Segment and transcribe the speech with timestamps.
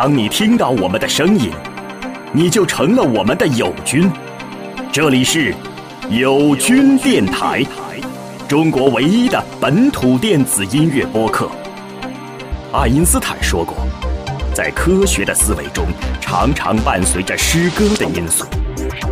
[0.00, 1.50] 当你听到我们的声音，
[2.32, 4.08] 你就成了我们的友军。
[4.92, 5.52] 这里是
[6.08, 7.64] 友军电台，
[8.46, 11.50] 中国唯一的本土电子音乐播客。
[12.72, 13.74] 爱因斯坦说过，
[14.54, 15.84] 在科学的思维中，
[16.20, 18.46] 常常伴随着诗歌的因素。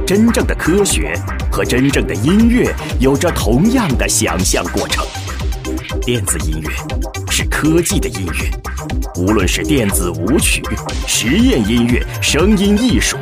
[0.06, 5.04] 真正的科学和真正的音乐有着同样的想象过程。
[6.06, 6.70] 电子音乐
[7.32, 8.48] 是科技的音乐，
[9.16, 10.62] 无论是电子舞曲、
[11.04, 13.16] 实验音乐、声音艺术，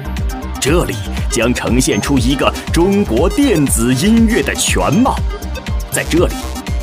[0.60, 0.95] 这里
[1.30, 5.16] 将呈现出一个中国电子音乐的全貌。
[5.90, 6.34] 在这里，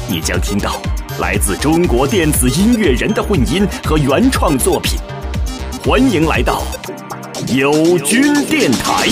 [0.09, 0.81] 你将听到
[1.20, 4.98] 来自中国电子音乐人的混音和原创作品。
[5.85, 6.63] 欢迎来到
[7.55, 9.07] 友军电台。